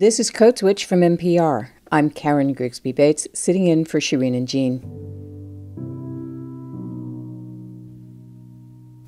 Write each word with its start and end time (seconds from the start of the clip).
This 0.00 0.18
is 0.18 0.30
Code 0.30 0.56
Switch 0.56 0.86
from 0.86 1.02
NPR. 1.02 1.68
I'm 1.92 2.08
Karen 2.08 2.54
Grigsby 2.54 2.92
Bates, 2.92 3.28
sitting 3.34 3.66
in 3.66 3.84
for 3.84 4.00
Shireen 4.00 4.34
and 4.34 4.48
Gene. 4.48 4.80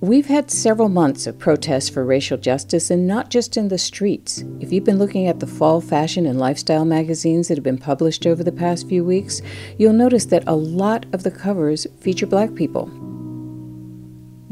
We've 0.02 0.26
had 0.26 0.50
several 0.50 0.90
months 0.90 1.26
of 1.26 1.38
protests 1.38 1.88
for 1.88 2.04
racial 2.04 2.36
justice, 2.36 2.90
and 2.90 3.06
not 3.06 3.30
just 3.30 3.56
in 3.56 3.68
the 3.68 3.78
streets. 3.78 4.44
If 4.60 4.70
you've 4.70 4.84
been 4.84 4.98
looking 4.98 5.26
at 5.26 5.40
the 5.40 5.46
fall 5.46 5.80
fashion 5.80 6.26
and 6.26 6.38
lifestyle 6.38 6.85
magazines 6.85 7.49
that 7.49 7.56
have 7.56 7.65
been 7.65 7.79
published 7.79 8.27
over 8.27 8.45
the 8.45 8.53
past 8.53 8.87
few 8.87 9.03
weeks, 9.03 9.40
you'll 9.79 9.95
notice 9.95 10.27
that 10.27 10.45
a 10.47 10.54
lot 10.54 11.06
of 11.15 11.22
the 11.22 11.31
covers 11.31 11.87
feature 12.01 12.27
black 12.27 12.54
people. 12.54 12.90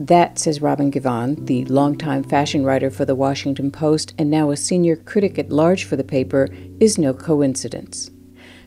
That, 0.00 0.38
says 0.38 0.62
Robin 0.62 0.90
Givhan, 0.90 1.46
the 1.46 1.66
longtime 1.66 2.22
fashion 2.22 2.64
writer 2.64 2.88
for 2.88 3.04
the 3.04 3.14
Washington 3.14 3.70
Post 3.70 4.14
and 4.16 4.30
now 4.30 4.50
a 4.50 4.56
senior 4.56 4.96
critic 4.96 5.38
at 5.38 5.50
large 5.50 5.84
for 5.84 5.96
the 5.96 6.02
paper, 6.02 6.48
is 6.80 6.96
no 6.96 7.12
coincidence. 7.12 8.10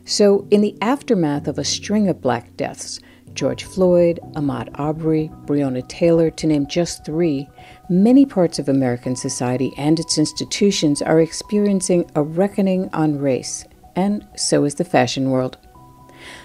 So, 0.04 0.46
in 0.52 0.60
the 0.60 0.78
aftermath 0.80 1.48
of 1.48 1.58
a 1.58 1.64
string 1.64 2.08
of 2.08 2.20
black 2.20 2.56
deaths, 2.56 3.00
George 3.32 3.64
Floyd, 3.64 4.20
Ahmaud 4.36 4.68
Arbery, 4.74 5.28
Breonna 5.44 5.82
Taylor, 5.88 6.30
to 6.30 6.46
name 6.46 6.68
just 6.68 7.04
three, 7.04 7.48
many 7.90 8.24
parts 8.24 8.60
of 8.60 8.68
American 8.68 9.16
society 9.16 9.72
and 9.76 9.98
its 9.98 10.18
institutions 10.18 11.02
are 11.02 11.20
experiencing 11.20 12.08
a 12.14 12.22
reckoning 12.22 12.88
on 12.92 13.18
race, 13.18 13.64
and 13.96 14.24
so 14.36 14.62
is 14.62 14.76
the 14.76 14.84
fashion 14.84 15.30
world. 15.30 15.58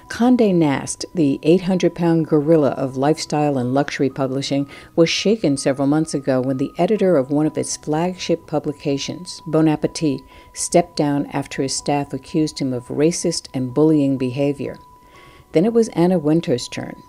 Conde 0.10 0.60
Nast, 0.60 1.06
the 1.14 1.40
800 1.44 1.94
pound 1.96 2.28
gorilla 2.28 2.72
of 2.72 2.98
lifestyle 2.98 3.58
and 3.58 3.74
luxury 3.74 4.10
publishing, 4.10 4.70
was 4.96 5.10
shaken 5.10 5.58
several 5.58 5.88
months 5.88 6.14
ago 6.14 6.42
when 6.42 6.58
the 6.58 6.72
editor 6.78 7.18
of 7.18 7.32
one 7.32 7.46
of 7.46 7.58
its 7.58 7.78
flagship 7.78 8.48
publications, 8.48 9.42
Bon 9.46 9.68
Appetit, 9.68 10.22
stepped 10.54 10.96
down 10.96 11.26
after 11.28 11.62
his 11.62 11.76
staff 11.76 12.14
accused 12.14 12.60
him 12.60 12.74
of 12.74 12.88
racist 12.88 13.48
and 13.54 13.74
bullying 13.74 14.18
behavior. 14.18 14.78
Then 15.52 15.66
it 15.66 15.74
was 15.74 15.90
Anna 15.90 16.20
Wintour's 16.20 16.68
turn. 16.68 17.02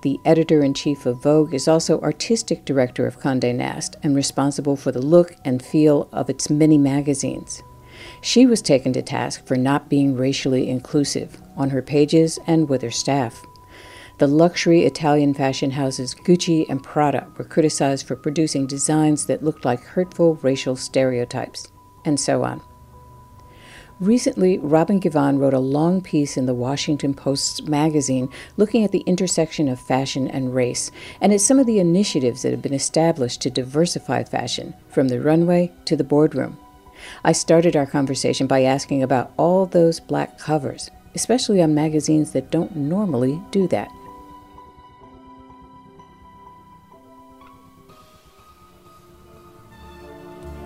The 0.00 0.20
editor 0.24 0.62
in 0.62 0.74
chief 0.74 1.06
of 1.06 1.22
Vogue 1.22 1.52
is 1.52 1.68
also 1.68 2.00
artistic 2.00 2.64
director 2.64 3.06
of 3.06 3.20
Conde 3.20 3.56
Nast 3.56 3.96
and 4.02 4.16
responsible 4.16 4.76
for 4.76 4.92
the 4.92 5.02
look 5.02 5.34
and 5.44 5.62
feel 5.62 6.08
of 6.12 6.30
its 6.30 6.48
many 6.48 6.78
magazines. 6.78 7.62
She 8.20 8.46
was 8.46 8.62
taken 8.62 8.92
to 8.94 9.02
task 9.02 9.46
for 9.46 9.56
not 9.56 9.88
being 9.88 10.16
racially 10.16 10.68
inclusive 10.68 11.40
on 11.56 11.70
her 11.70 11.82
pages 11.82 12.38
and 12.46 12.68
with 12.68 12.82
her 12.82 12.90
staff. 12.90 13.44
The 14.18 14.26
luxury 14.28 14.84
Italian 14.84 15.34
fashion 15.34 15.72
houses 15.72 16.14
Gucci 16.14 16.66
and 16.68 16.82
Prada 16.82 17.26
were 17.36 17.44
criticized 17.44 18.06
for 18.06 18.14
producing 18.14 18.66
designs 18.66 19.26
that 19.26 19.42
looked 19.42 19.64
like 19.64 19.82
hurtful 19.82 20.36
racial 20.36 20.76
stereotypes, 20.76 21.72
and 22.04 22.18
so 22.20 22.44
on. 22.44 22.62
Recently, 24.00 24.58
Robin 24.58 25.00
Givhan 25.00 25.38
wrote 25.38 25.54
a 25.54 25.58
long 25.58 26.00
piece 26.00 26.36
in 26.36 26.46
the 26.46 26.54
Washington 26.54 27.14
Post 27.14 27.68
magazine 27.68 28.28
looking 28.56 28.84
at 28.84 28.92
the 28.92 29.04
intersection 29.06 29.68
of 29.68 29.80
fashion 29.80 30.28
and 30.28 30.54
race, 30.54 30.90
and 31.20 31.32
at 31.32 31.40
some 31.40 31.58
of 31.58 31.66
the 31.66 31.78
initiatives 31.78 32.42
that 32.42 32.50
have 32.50 32.62
been 32.62 32.74
established 32.74 33.40
to 33.42 33.50
diversify 33.50 34.24
fashion, 34.24 34.74
from 34.88 35.08
the 35.08 35.20
runway 35.20 35.72
to 35.84 35.96
the 35.96 36.04
boardroom. 36.04 36.56
I 37.24 37.32
started 37.32 37.76
our 37.76 37.86
conversation 37.86 38.46
by 38.46 38.62
asking 38.62 39.02
about 39.02 39.32
all 39.36 39.66
those 39.66 40.00
black 40.00 40.38
covers, 40.38 40.90
especially 41.14 41.62
on 41.62 41.74
magazines 41.74 42.32
that 42.32 42.50
don't 42.50 42.74
normally 42.76 43.40
do 43.50 43.68
that. 43.68 43.88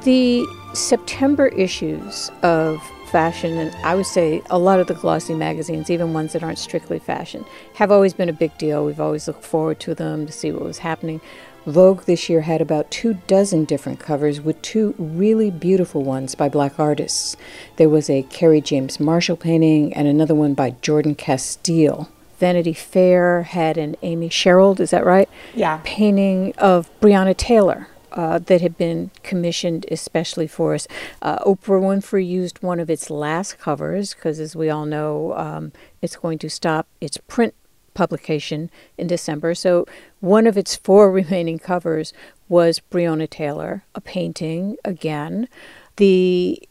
The 0.03 0.47
September 0.75 1.49
issues 1.49 2.31
of 2.43 2.81
fashion, 3.11 3.59
and 3.59 3.75
I 3.85 3.95
would 3.95 4.07
say 4.07 4.43
a 4.51 4.59
lot 4.59 4.81
of 4.81 4.87
the 4.87 4.95
glossy 4.95 5.35
magazines, 5.35 5.91
even 5.91 6.13
ones 6.13 6.33
that 6.33 6.43
aren't 6.43 6.59
strictly 6.59 6.99
fashion, 6.99 7.45
have 7.75 7.91
always 7.91 8.15
been 8.15 8.29
a 8.29 8.33
big 8.33 8.57
deal. 8.59 8.85
We've 8.85 9.01
always 9.01 9.27
looked 9.27 9.45
forward 9.45 9.81
to 9.81 9.95
them 9.95 10.27
to 10.27 10.33
see 10.33 10.53
what 10.53 10.63
was 10.63 10.79
happening. 10.79 11.21
Vogue 11.69 12.05
this 12.05 12.29
year 12.29 12.41
had 12.41 12.61
about 12.61 12.91
two 12.91 13.15
dozen 13.27 13.65
different 13.65 14.01
covers 14.01 14.41
with 14.41 14.61
two 14.63 14.95
really 14.99 15.51
beautiful 15.51 16.03
ones 16.03 16.35
by 16.35 16.49
black 16.49 16.81
artists. 16.81 17.37
There 17.77 17.89
was 17.89 18.09
a 18.09 18.23
Kerry 18.25 18.61
James 18.61 18.99
Marshall 18.99 19.37
painting 19.37 19.93
and 19.93 20.09
another 20.09 20.35
one 20.35 20.55
by 20.55 20.71
Jordan 20.83 21.15
Casteel. 21.15 22.09
Vanity 22.39 22.73
Fair 22.73 23.43
had 23.43 23.77
an 23.77 23.97
Amy 24.03 24.29
Sherald, 24.29 24.81
is 24.81 24.91
that 24.91 25.05
right? 25.05 25.29
Yeah. 25.55 25.81
Painting 25.85 26.55
of 26.57 26.91
Breonna 27.01 27.37
Taylor. 27.37 27.89
Uh, 28.11 28.39
that 28.39 28.63
had 28.63 28.77
been 28.79 29.11
commissioned 29.23 29.85
especially 29.93 30.47
for 30.47 30.75
us. 30.75 30.89
Uh, 31.21 31.39
Oprah 31.41 31.81
Winfrey 31.81 32.27
used 32.27 32.63
one 32.63 32.81
of 32.81 32.89
its 32.89 33.11
last 33.11 33.59
covers 33.59 34.15
because, 34.15 34.41
as 34.41 34.57
we 34.57 34.71
all 34.71 34.87
know, 34.87 35.35
um, 35.37 35.73
it's 36.01 36.17
going 36.17 36.39
to 36.39 36.49
stop 36.49 36.89
its 37.03 37.19
print 37.29 37.55
publication 37.99 38.71
in 38.97 39.09
December. 39.09 39.57
So 39.57 39.85
one 40.21 40.47
of 40.47 40.57
its 40.57 40.77
four 40.77 41.11
remaining 41.21 41.59
covers 41.59 42.13
was 42.49 42.81
Breonna 42.93 43.29
Taylor, 43.29 43.83
a 43.93 44.01
painting 44.01 44.77
again. 44.85 45.49
The 45.97 46.63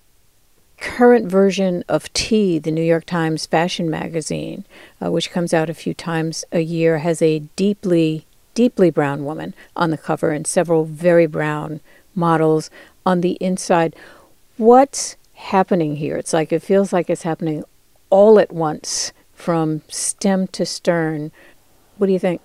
current 0.77 1.29
version 1.29 1.83
of 1.89 2.11
T, 2.13 2.59
the 2.59 2.71
New 2.71 2.83
York 2.83 3.05
Times 3.05 3.45
fashion 3.45 3.89
magazine, 3.89 4.63
uh, 5.03 5.11
which 5.11 5.29
comes 5.29 5.53
out 5.53 5.69
a 5.69 5.73
few 5.73 5.93
times 5.93 6.45
a 6.53 6.61
year, 6.61 6.99
has 6.99 7.21
a 7.21 7.39
deeply, 7.57 8.25
deeply 8.53 8.89
brown 8.89 9.25
woman 9.25 9.53
on 9.75 9.89
the 9.89 9.97
cover 9.97 10.31
and 10.31 10.47
several 10.47 10.85
very 10.85 11.27
brown 11.27 11.81
models 12.15 12.69
on 13.05 13.19
the 13.19 13.33
inside. 13.41 13.93
What's 14.55 15.17
happening 15.33 15.97
here? 15.97 16.15
It's 16.15 16.31
like 16.31 16.53
it 16.53 16.63
feels 16.63 16.93
like 16.93 17.09
it's 17.09 17.23
happening 17.23 17.65
all 18.09 18.39
at 18.39 18.53
once 18.53 19.11
from 19.37 19.83
stem 19.87 20.47
to 20.47 20.65
stern. 20.65 21.31
What 21.97 22.07
do 22.07 22.13
you 22.13 22.19
think? 22.19 22.41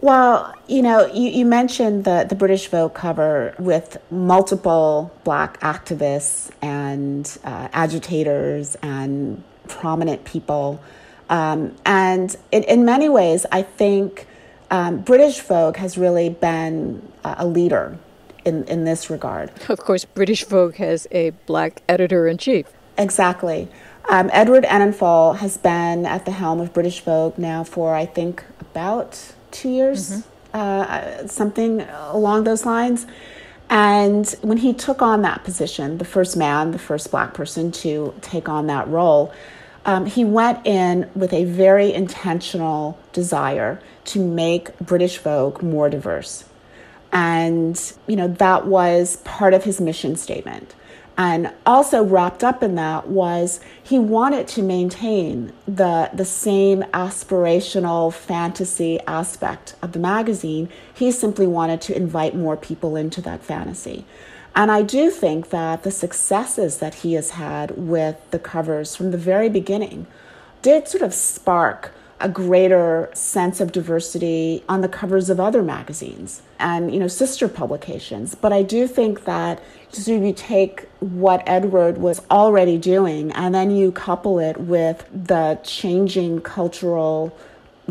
Well, 0.00 0.54
you 0.66 0.82
know, 0.82 1.06
you, 1.06 1.30
you 1.30 1.44
mentioned 1.44 2.04
the, 2.04 2.26
the 2.28 2.34
British 2.34 2.66
Vogue 2.68 2.94
cover 2.94 3.54
with 3.58 3.96
multiple 4.10 5.12
black 5.24 5.58
activists 5.60 6.50
and 6.60 7.38
uh, 7.44 7.68
agitators 7.72 8.76
and 8.82 9.42
prominent 9.68 10.24
people. 10.24 10.80
Um, 11.30 11.74
and 11.86 12.36
in, 12.52 12.64
in 12.64 12.84
many 12.84 13.08
ways, 13.08 13.46
I 13.50 13.62
think 13.62 14.26
um, 14.70 15.00
British 15.00 15.40
Vogue 15.40 15.76
has 15.76 15.96
really 15.96 16.28
been 16.28 17.00
a 17.24 17.46
leader 17.46 17.96
in, 18.44 18.64
in 18.64 18.84
this 18.84 19.10
regard. 19.10 19.50
Of 19.68 19.78
course, 19.80 20.04
British 20.04 20.44
Vogue 20.44 20.76
has 20.76 21.06
a 21.12 21.30
black 21.46 21.82
editor 21.88 22.26
in 22.26 22.38
chief. 22.38 22.66
Exactly. 22.96 23.68
Um, 24.10 24.30
Edward 24.32 24.64
Enninful 24.64 25.36
has 25.36 25.58
been 25.58 26.06
at 26.06 26.24
the 26.24 26.30
helm 26.30 26.60
of 26.60 26.72
British 26.72 27.00
Vogue 27.00 27.36
now 27.36 27.62
for, 27.62 27.94
I 27.94 28.06
think, 28.06 28.42
about 28.58 29.34
two 29.50 29.68
years, 29.68 30.10
mm-hmm. 30.10 30.22
uh, 30.54 31.26
something 31.26 31.82
along 31.82 32.44
those 32.44 32.64
lines. 32.64 33.06
And 33.68 34.26
when 34.40 34.56
he 34.56 34.72
took 34.72 35.02
on 35.02 35.20
that 35.22 35.44
position, 35.44 35.98
the 35.98 36.06
first 36.06 36.38
man, 36.38 36.70
the 36.70 36.78
first 36.78 37.10
black 37.10 37.34
person 37.34 37.70
to 37.72 38.14
take 38.22 38.48
on 38.48 38.66
that 38.68 38.88
role, 38.88 39.30
um, 39.84 40.06
he 40.06 40.24
went 40.24 40.66
in 40.66 41.10
with 41.14 41.34
a 41.34 41.44
very 41.44 41.92
intentional 41.92 42.98
desire 43.12 43.78
to 44.06 44.26
make 44.26 44.76
British 44.78 45.18
Vogue 45.18 45.62
more 45.62 45.90
diverse. 45.90 46.44
And, 47.12 47.92
you 48.06 48.16
know, 48.16 48.28
that 48.28 48.66
was 48.66 49.16
part 49.18 49.52
of 49.52 49.64
his 49.64 49.82
mission 49.82 50.16
statement. 50.16 50.74
And 51.20 51.52
also 51.66 52.04
wrapped 52.04 52.44
up 52.44 52.62
in 52.62 52.76
that 52.76 53.08
was 53.08 53.58
he 53.82 53.98
wanted 53.98 54.46
to 54.48 54.62
maintain 54.62 55.52
the, 55.66 56.08
the 56.14 56.24
same 56.24 56.84
aspirational 56.94 58.14
fantasy 58.14 59.00
aspect 59.00 59.74
of 59.82 59.90
the 59.92 59.98
magazine. 59.98 60.68
He 60.94 61.10
simply 61.10 61.48
wanted 61.48 61.80
to 61.82 61.96
invite 61.96 62.36
more 62.36 62.56
people 62.56 62.94
into 62.94 63.20
that 63.22 63.42
fantasy. 63.42 64.04
And 64.54 64.70
I 64.70 64.82
do 64.82 65.10
think 65.10 65.50
that 65.50 65.82
the 65.82 65.90
successes 65.90 66.78
that 66.78 66.96
he 66.96 67.14
has 67.14 67.30
had 67.30 67.72
with 67.76 68.16
the 68.30 68.38
covers 68.38 68.94
from 68.94 69.10
the 69.10 69.18
very 69.18 69.48
beginning 69.48 70.06
did 70.62 70.86
sort 70.86 71.02
of 71.02 71.12
spark 71.12 71.92
a 72.20 72.28
greater 72.28 73.10
sense 73.14 73.60
of 73.60 73.70
diversity 73.70 74.64
on 74.68 74.80
the 74.80 74.88
covers 74.88 75.30
of 75.30 75.38
other 75.38 75.62
magazines 75.62 76.42
and 76.58 76.92
you 76.92 76.98
know 76.98 77.08
sister 77.08 77.48
publications. 77.48 78.34
But 78.34 78.52
i 78.52 78.62
do 78.62 78.86
think 78.88 79.24
that 79.24 79.62
so 79.90 80.12
you 80.12 80.32
take 80.32 80.88
what 81.00 81.42
edward 81.46 81.98
was 81.98 82.20
already 82.30 82.76
doing 82.76 83.32
and 83.32 83.54
then 83.54 83.70
you 83.70 83.92
couple 83.92 84.38
it 84.38 84.58
with 84.58 85.08
the 85.12 85.58
changing 85.62 86.40
cultural 86.40 87.36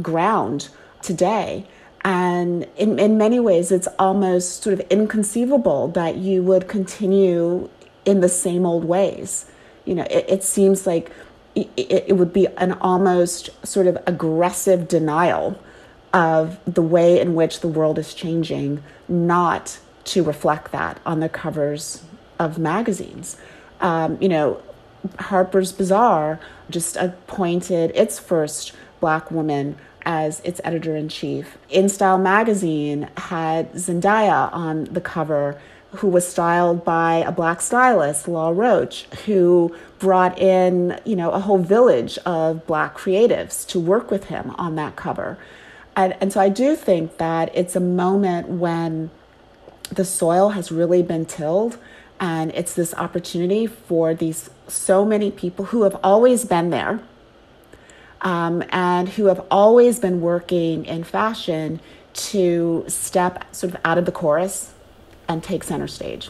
ground 0.01 0.69
today 1.01 1.65
and 2.07 2.67
in, 2.77 2.99
in 2.99 3.17
many 3.17 3.39
ways 3.39 3.71
it's 3.71 3.87
almost 3.99 4.63
sort 4.63 4.79
of 4.79 4.79
inconceivable 4.89 5.89
that 5.89 6.15
you 6.15 6.41
would 6.43 6.67
continue 6.67 7.69
in 8.05 8.21
the 8.21 8.29
same 8.29 8.65
old 8.65 8.85
ways. 8.85 9.45
You 9.85 9.95
know 9.95 10.07
it, 10.09 10.25
it 10.29 10.43
seems 10.43 10.87
like 10.87 11.11
it, 11.57 12.03
it 12.07 12.17
would 12.17 12.33
be 12.33 12.47
an 12.57 12.73
almost 12.73 13.49
sort 13.65 13.87
of 13.87 13.97
aggressive 14.05 14.87
denial 14.87 15.59
of 16.13 16.59
the 16.65 16.81
way 16.81 17.19
in 17.19 17.35
which 17.35 17.59
the 17.59 17.67
world 17.67 17.99
is 17.99 18.13
changing, 18.13 18.83
not 19.07 19.79
to 20.05 20.23
reflect 20.23 20.71
that 20.71 20.99
on 21.05 21.19
the 21.19 21.29
covers 21.29 22.03
of 22.39 22.57
magazines. 22.57 23.37
Um, 23.81 24.17
you 24.21 24.29
know, 24.29 24.61
Harper's 25.19 25.71
Bazaar 25.71 26.39
just 26.69 26.95
appointed 26.95 27.91
its 27.93 28.19
first 28.19 28.73
black 28.99 29.31
woman 29.31 29.77
as 30.05 30.39
its 30.41 30.61
editor 30.63 30.95
in 30.95 31.09
chief. 31.09 31.57
InStyle 31.69 32.21
magazine 32.21 33.09
had 33.17 33.71
Zendaya 33.73 34.51
on 34.53 34.85
the 34.85 35.01
cover, 35.01 35.59
who 35.91 36.07
was 36.07 36.27
styled 36.27 36.85
by 36.85 37.15
a 37.15 37.31
black 37.31 37.61
stylist, 37.61 38.27
Law 38.27 38.51
Roach, 38.51 39.03
who 39.25 39.75
brought 39.99 40.39
in, 40.39 40.99
you 41.05 41.15
know, 41.15 41.31
a 41.31 41.39
whole 41.39 41.57
village 41.57 42.17
of 42.19 42.65
black 42.67 42.97
creatives 42.97 43.67
to 43.67 43.79
work 43.79 44.11
with 44.11 44.25
him 44.25 44.51
on 44.57 44.75
that 44.75 44.95
cover. 44.95 45.37
And, 45.95 46.15
and 46.21 46.31
so 46.31 46.39
I 46.39 46.49
do 46.49 46.75
think 46.75 47.17
that 47.17 47.49
it's 47.55 47.75
a 47.75 47.79
moment 47.79 48.49
when 48.49 49.09
the 49.91 50.05
soil 50.05 50.49
has 50.49 50.71
really 50.71 51.01
been 51.01 51.25
tilled 51.25 51.77
and 52.19 52.51
it's 52.51 52.73
this 52.73 52.93
opportunity 52.95 53.67
for 53.67 54.13
these 54.13 54.49
so 54.67 55.05
many 55.05 55.31
people 55.31 55.65
who 55.65 55.83
have 55.83 55.97
always 56.03 56.45
been 56.45 56.69
there 56.69 56.99
um, 58.21 58.63
and 58.69 59.09
who 59.09 59.25
have 59.25 59.45
always 59.49 59.99
been 59.99 60.21
working 60.21 60.85
in 60.85 61.03
fashion 61.03 61.79
to 62.13 62.83
step 62.87 63.43
sort 63.55 63.73
of 63.73 63.81
out 63.85 63.97
of 63.97 64.05
the 64.05 64.11
chorus 64.11 64.73
and 65.27 65.43
take 65.43 65.63
center 65.63 65.87
stage. 65.87 66.29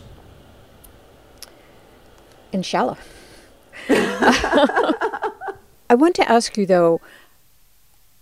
Inshallah. 2.52 2.98
I 5.89 5.95
want 5.95 6.15
to 6.15 6.29
ask 6.29 6.57
you 6.57 6.65
though 6.65 7.01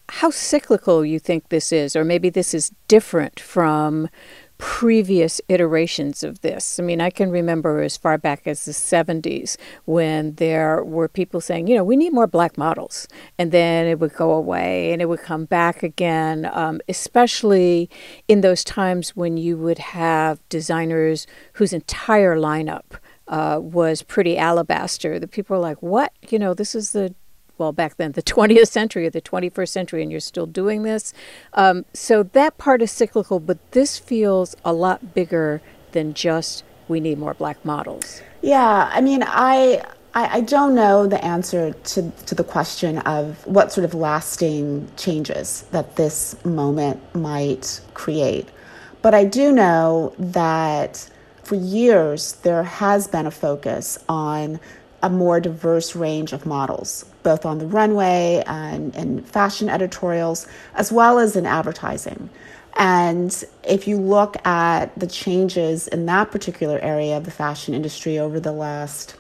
how 0.09 0.29
cyclical 0.29 1.03
you 1.03 1.19
think 1.19 1.49
this 1.49 1.71
is, 1.71 1.95
or 1.95 2.03
maybe 2.03 2.29
this 2.29 2.53
is 2.53 2.71
different 2.87 3.39
from 3.39 4.07
previous 4.57 5.41
iterations 5.49 6.23
of 6.23 6.39
this. 6.41 6.79
I 6.79 6.83
mean, 6.83 7.01
I 7.01 7.09
can 7.09 7.29
remember 7.29 7.81
as 7.81 7.97
far 7.97 8.17
back 8.17 8.47
as 8.47 8.63
the 8.63 8.71
70s 8.71 9.57
when 9.83 10.35
there 10.35 10.83
were 10.83 11.09
people 11.09 11.41
saying, 11.41 11.67
you 11.67 11.75
know, 11.75 11.83
we 11.83 11.97
need 11.97 12.13
more 12.13 12.27
black 12.27 12.57
models. 12.57 13.07
And 13.37 13.51
then 13.51 13.85
it 13.85 13.99
would 13.99 14.13
go 14.13 14.31
away 14.31 14.93
and 14.93 15.01
it 15.01 15.09
would 15.09 15.21
come 15.21 15.45
back 15.45 15.83
again, 15.83 16.49
um, 16.53 16.79
especially 16.87 17.89
in 18.29 18.41
those 18.41 18.63
times 18.63 19.15
when 19.15 19.35
you 19.35 19.57
would 19.57 19.79
have 19.79 20.39
designers 20.47 21.27
whose 21.53 21.73
entire 21.73 22.37
lineup. 22.37 22.97
Uh, 23.27 23.60
was 23.60 24.04
pretty 24.04 24.38
alabaster. 24.38 25.18
The 25.18 25.27
people 25.27 25.56
were 25.56 25.62
like, 25.62 25.81
"What? 25.81 26.13
You 26.30 26.38
know, 26.38 26.54
this 26.54 26.75
is 26.75 26.92
the 26.92 27.16
well, 27.57 27.72
back 27.72 27.98
then, 27.98 28.13
the 28.13 28.24
20th 28.24 28.68
century 28.68 29.07
or 29.07 29.10
the 29.10 29.22
21st 29.22 29.69
century, 29.69 30.01
and 30.01 30.12
you're 30.12 30.19
still 30.19 30.45
doing 30.45 30.83
this. 30.83 31.13
Um, 31.54 31.86
so 31.94 32.24
that 32.24 32.57
part 32.57 32.81
is 32.81 32.92
cyclical, 32.92 33.39
but 33.39 33.72
this 33.72 33.98
feels 33.98 34.56
a 34.63 34.74
lot 34.74 35.13
bigger 35.13 35.62
than 35.92 36.13
just 36.13 36.63
we 36.88 37.00
need 37.00 37.18
more 37.18 37.33
black 37.33 37.63
models. 37.66 38.22
Yeah, 38.42 38.89
I 38.92 39.01
mean, 39.01 39.24
I. 39.25 39.83
I, 40.18 40.39
don't 40.39 40.75
know 40.75 41.07
the 41.07 41.22
answer 41.25 41.74
to, 41.74 42.10
to 42.10 42.36
the 42.36 42.44
question 42.45 43.00
of 43.00 43.45
what 43.45 43.74
sort 43.74 43.83
of 43.83 43.94
lasting 43.94 44.89
changes 44.95 45.63
that 45.72 45.98
this 45.98 46.38
moment 46.45 47.01
might 47.13 47.81
create. 47.95 48.48
But 49.01 49.13
I 49.13 49.25
do 49.25 49.51
know 49.51 50.13
that 50.18 51.10
for 51.45 51.56
years 51.56 52.33
there 52.44 52.63
has 52.63 53.07
been 53.07 53.25
a 53.25 53.31
focus 53.31 53.97
on 54.09 54.59
a 55.03 55.09
more 55.09 55.39
diverse 55.39 55.95
range 55.95 56.33
of 56.33 56.45
models, 56.45 57.06
both 57.21 57.45
on 57.45 57.59
the 57.59 57.68
runway 57.68 58.44
and 58.47 58.95
in 58.95 59.21
fashion 59.21 59.69
editorials, 59.69 60.47
as 60.74 60.92
well 60.92 61.19
as 61.19 61.36
in 61.36 61.45
advertising. 61.45 62.30
And 62.77 63.44
if 63.63 63.88
you 63.88 63.97
look 63.97 64.36
at 64.45 64.97
the 64.97 65.07
changes 65.07 65.88
in 65.88 66.07
that 66.07 66.31
particular 66.31 66.80
area 66.80 67.15
of 67.15 67.25
the 67.25 67.31
fashion 67.31 67.75
industry 67.75 68.18
over 68.18 68.39
the 68.39 68.51
last, 68.51 69.15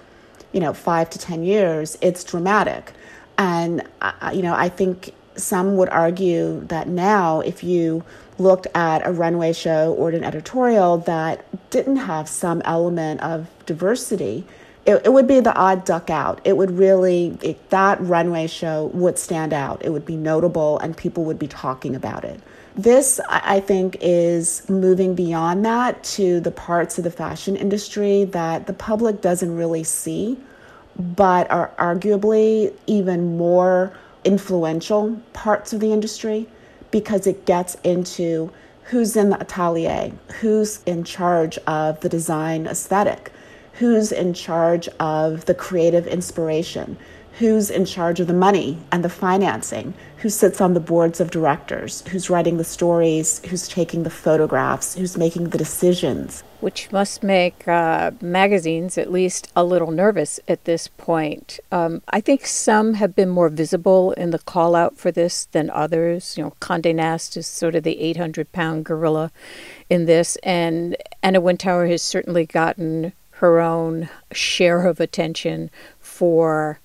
you 0.51 0.59
know, 0.59 0.73
five 0.73 1.09
to 1.11 1.19
10 1.19 1.43
years, 1.43 1.97
it's 2.01 2.23
dramatic. 2.23 2.91
And, 3.37 3.87
uh, 4.01 4.31
you 4.33 4.41
know, 4.41 4.55
I 4.55 4.69
think 4.69 5.13
some 5.35 5.77
would 5.77 5.89
argue 5.89 6.61
that 6.65 6.87
now, 6.87 7.41
if 7.41 7.63
you 7.63 8.03
looked 8.37 8.67
at 8.75 9.05
a 9.05 9.11
runway 9.11 9.53
show 9.53 9.93
or 9.93 10.09
an 10.09 10.23
editorial 10.23 10.97
that 10.99 11.45
didn't 11.69 11.97
have 11.97 12.27
some 12.27 12.61
element 12.65 13.21
of 13.21 13.49
diversity, 13.65 14.45
it, 14.85 15.01
it 15.05 15.13
would 15.13 15.27
be 15.27 15.39
the 15.39 15.55
odd 15.55 15.85
duck 15.85 16.09
out. 16.09 16.41
It 16.43 16.57
would 16.57 16.71
really, 16.71 17.37
it, 17.41 17.69
that 17.69 17.99
runway 18.01 18.47
show 18.47 18.91
would 18.93 19.17
stand 19.17 19.53
out. 19.53 19.83
It 19.83 19.89
would 19.91 20.05
be 20.05 20.15
notable 20.15 20.79
and 20.79 20.95
people 20.95 21.23
would 21.25 21.39
be 21.39 21.47
talking 21.47 21.95
about 21.95 22.23
it. 22.23 22.39
This, 22.75 23.21
I 23.29 23.61
think, 23.61 23.97
is 24.01 24.67
moving 24.69 25.15
beyond 25.15 25.63
that 25.65 26.03
to 26.03 26.41
the 26.41 26.51
parts 26.51 26.97
of 26.97 27.05
the 27.05 27.11
fashion 27.11 27.55
industry 27.55 28.25
that 28.25 28.67
the 28.67 28.73
public 28.73 29.21
doesn't 29.21 29.55
really 29.55 29.85
see, 29.85 30.37
but 30.97 31.49
are 31.49 31.71
arguably 31.79 32.73
even 32.85 33.37
more 33.37 33.95
influential 34.25 35.17
parts 35.31 35.71
of 35.71 35.79
the 35.79 35.93
industry 35.93 36.49
because 36.95 37.27
it 37.27 37.45
gets 37.45 37.75
into 37.83 38.49
who's 38.83 39.17
in 39.17 39.29
the 39.29 39.41
atelier, 39.41 40.13
who's 40.39 40.81
in 40.83 41.03
charge 41.03 41.57
of 41.67 41.99
the 41.99 42.07
design 42.07 42.65
aesthetic, 42.65 43.33
who's 43.73 44.13
in 44.13 44.33
charge 44.33 44.87
of 44.97 45.43
the 45.43 45.53
creative 45.53 46.07
inspiration, 46.07 46.95
who's 47.39 47.69
in 47.69 47.85
charge 47.85 48.19
of 48.19 48.27
the 48.27 48.33
money 48.33 48.77
and 48.91 49.03
the 49.03 49.09
financing, 49.09 49.93
who 50.17 50.29
sits 50.29 50.61
on 50.61 50.73
the 50.73 50.79
boards 50.79 51.19
of 51.19 51.31
directors, 51.31 52.01
who's 52.07 52.29
writing 52.29 52.57
the 52.57 52.63
stories, 52.63 53.41
who's 53.45 53.67
taking 53.67 54.03
the 54.03 54.09
photographs, 54.09 54.95
who's 54.95 55.17
making 55.17 55.49
the 55.49 55.57
decisions. 55.57 56.43
Which 56.61 56.91
must 56.93 57.23
make 57.23 57.67
uh, 57.67 58.11
magazines 58.21 58.97
at 58.97 59.11
least 59.11 59.51
a 59.55 59.65
little 59.65 59.91
nervous 59.91 60.39
at 60.47 60.63
this 60.63 60.87
point. 60.87 61.59
Um, 61.71 62.01
I 62.09 62.21
think 62.21 62.45
some 62.45 62.93
have 62.95 63.15
been 63.15 63.29
more 63.29 63.49
visible 63.49 64.13
in 64.13 64.31
the 64.31 64.39
call 64.39 64.73
out 64.73 64.97
for 64.97 65.11
this 65.11 65.45
than 65.45 65.69
others. 65.69 66.37
You 66.37 66.45
know, 66.45 66.53
Condé 66.61 66.95
Nast 66.95 67.35
is 67.35 67.47
sort 67.47 67.75
of 67.75 67.83
the 67.83 67.99
800 67.99 68.51
pound 68.53 68.85
gorilla 68.85 69.31
in 69.89 70.05
this, 70.05 70.37
and 70.37 70.95
Anna 71.21 71.41
Wintour 71.41 71.85
has 71.87 72.01
certainly 72.01 72.45
gotten 72.45 73.11
her 73.31 73.59
own 73.59 74.07
share 74.31 74.87
of 74.87 75.01
attention 75.01 75.69
for 75.99 76.79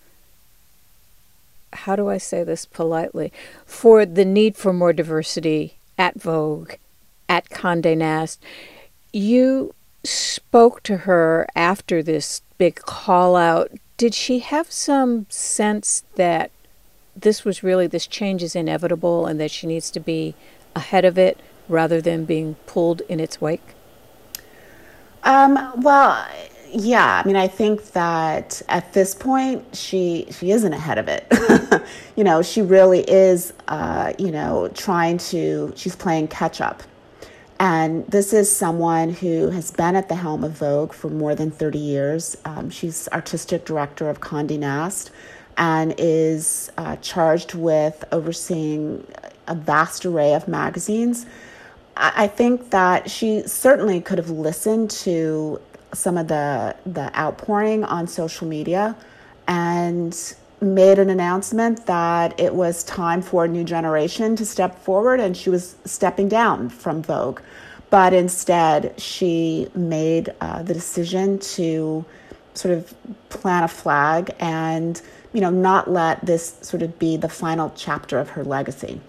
how 1.72 1.96
do 1.96 2.08
I 2.08 2.18
say 2.18 2.44
this 2.44 2.66
politely? 2.66 3.32
For 3.64 4.04
the 4.04 4.24
need 4.24 4.56
for 4.56 4.72
more 4.72 4.92
diversity 4.92 5.76
at 5.98 6.20
Vogue, 6.20 6.72
at 7.28 7.48
Condé 7.50 7.96
Nast. 7.96 8.42
You 9.12 9.74
spoke 10.04 10.82
to 10.84 10.98
her 10.98 11.46
after 11.54 12.02
this 12.02 12.42
big 12.58 12.76
call 12.76 13.36
out. 13.36 13.70
Did 13.96 14.14
she 14.14 14.38
have 14.38 14.70
some 14.70 15.26
sense 15.28 16.04
that 16.16 16.50
this 17.14 17.44
was 17.44 17.62
really, 17.62 17.86
this 17.86 18.06
change 18.06 18.42
is 18.42 18.56
inevitable 18.56 19.26
and 19.26 19.38
that 19.40 19.50
she 19.50 19.66
needs 19.66 19.90
to 19.90 20.00
be 20.00 20.34
ahead 20.74 21.04
of 21.04 21.18
it 21.18 21.38
rather 21.68 22.00
than 22.00 22.24
being 22.24 22.54
pulled 22.66 23.02
in 23.02 23.20
its 23.20 23.40
wake? 23.40 23.74
Um, 25.22 25.72
well, 25.76 26.26
yeah, 26.72 27.22
I 27.22 27.26
mean, 27.26 27.36
I 27.36 27.48
think 27.48 27.92
that 27.92 28.62
at 28.68 28.92
this 28.92 29.14
point, 29.14 29.76
she 29.76 30.26
she 30.30 30.50
isn't 30.50 30.72
ahead 30.72 30.98
of 30.98 31.08
it. 31.08 31.26
you 32.16 32.24
know, 32.24 32.42
she 32.42 32.62
really 32.62 33.00
is. 33.00 33.52
Uh, 33.68 34.12
you 34.18 34.30
know, 34.30 34.68
trying 34.74 35.18
to. 35.18 35.72
She's 35.76 35.96
playing 35.96 36.28
catch 36.28 36.60
up, 36.60 36.82
and 37.58 38.06
this 38.06 38.32
is 38.32 38.54
someone 38.54 39.10
who 39.10 39.50
has 39.50 39.70
been 39.70 39.96
at 39.96 40.08
the 40.08 40.14
helm 40.14 40.44
of 40.44 40.52
Vogue 40.52 40.92
for 40.92 41.08
more 41.08 41.34
than 41.34 41.50
thirty 41.50 41.78
years. 41.78 42.36
Um, 42.44 42.70
she's 42.70 43.08
artistic 43.08 43.64
director 43.64 44.08
of 44.08 44.20
Condé 44.20 44.58
Nast, 44.58 45.10
and 45.56 45.94
is 45.98 46.70
uh, 46.78 46.96
charged 46.96 47.54
with 47.54 48.04
overseeing 48.12 49.06
a 49.46 49.54
vast 49.54 50.06
array 50.06 50.34
of 50.34 50.46
magazines. 50.46 51.26
I 51.96 52.28
think 52.28 52.70
that 52.70 53.10
she 53.10 53.42
certainly 53.46 54.00
could 54.00 54.16
have 54.16 54.30
listened 54.30 54.90
to 54.90 55.60
some 55.92 56.16
of 56.16 56.28
the 56.28 56.76
the 56.86 57.16
outpouring 57.18 57.84
on 57.84 58.06
social 58.06 58.46
media 58.46 58.96
and 59.46 60.34
made 60.60 60.98
an 60.98 61.08
announcement 61.10 61.86
that 61.86 62.38
it 62.38 62.54
was 62.54 62.84
time 62.84 63.22
for 63.22 63.44
a 63.44 63.48
new 63.48 63.64
generation 63.64 64.36
to 64.36 64.44
step 64.44 64.78
forward 64.78 65.18
and 65.18 65.36
she 65.36 65.48
was 65.48 65.76
stepping 65.84 66.28
down 66.28 66.68
from 66.68 67.02
Vogue. 67.02 67.40
But 67.88 68.12
instead, 68.12 69.00
she 69.00 69.68
made 69.74 70.32
uh, 70.40 70.62
the 70.62 70.74
decision 70.74 71.38
to 71.38 72.04
sort 72.54 72.76
of 72.76 72.94
plant 73.30 73.64
a 73.64 73.68
flag 73.68 74.34
and 74.38 75.00
you 75.32 75.40
know 75.40 75.50
not 75.50 75.90
let 75.90 76.24
this 76.26 76.56
sort 76.62 76.82
of 76.82 76.98
be 76.98 77.16
the 77.16 77.28
final 77.28 77.72
chapter 77.74 78.18
of 78.18 78.30
her 78.30 78.44
legacy. 78.44 79.00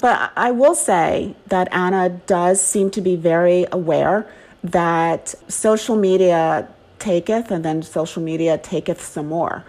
But 0.00 0.30
I 0.36 0.52
will 0.52 0.76
say 0.76 1.34
that 1.48 1.68
Anna 1.72 2.08
does 2.26 2.62
seem 2.62 2.90
to 2.92 3.00
be 3.00 3.16
very 3.16 3.66
aware 3.72 4.30
that 4.70 5.34
social 5.48 5.96
media 5.96 6.68
taketh 6.98 7.50
and 7.50 7.64
then 7.64 7.82
social 7.82 8.22
media 8.22 8.58
taketh 8.58 9.00
some 9.00 9.26
more 9.26 9.64